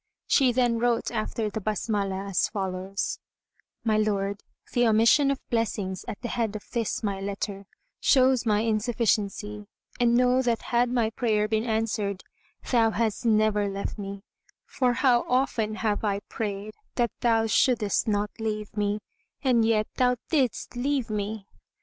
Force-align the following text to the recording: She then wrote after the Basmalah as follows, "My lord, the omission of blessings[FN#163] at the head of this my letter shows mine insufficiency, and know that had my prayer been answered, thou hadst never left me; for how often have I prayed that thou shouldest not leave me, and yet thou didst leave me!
She 0.25 0.51
then 0.51 0.79
wrote 0.79 1.11
after 1.11 1.47
the 1.51 1.61
Basmalah 1.61 2.27
as 2.31 2.49
follows, 2.49 3.19
"My 3.83 3.97
lord, 3.97 4.41
the 4.73 4.87
omission 4.87 5.29
of 5.29 5.39
blessings[FN#163] 5.51 6.05
at 6.07 6.21
the 6.23 6.27
head 6.29 6.55
of 6.55 6.63
this 6.71 7.03
my 7.03 7.21
letter 7.21 7.67
shows 7.99 8.43
mine 8.43 8.65
insufficiency, 8.65 9.67
and 9.99 10.15
know 10.17 10.41
that 10.41 10.63
had 10.63 10.89
my 10.89 11.11
prayer 11.11 11.47
been 11.47 11.65
answered, 11.65 12.23
thou 12.71 12.89
hadst 12.89 13.27
never 13.27 13.69
left 13.69 13.99
me; 13.99 14.23
for 14.65 14.93
how 14.93 15.23
often 15.29 15.75
have 15.75 16.03
I 16.03 16.21
prayed 16.21 16.73
that 16.95 17.11
thou 17.19 17.45
shouldest 17.45 18.07
not 18.07 18.31
leave 18.39 18.75
me, 18.75 19.01
and 19.43 19.63
yet 19.63 19.85
thou 19.97 20.15
didst 20.31 20.75
leave 20.75 21.11
me! 21.11 21.45